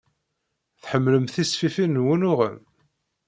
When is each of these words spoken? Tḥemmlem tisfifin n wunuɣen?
Tḥemmlem 0.81 1.25
tisfifin 1.33 1.93
n 2.01 2.03
wunuɣen? 2.05 2.57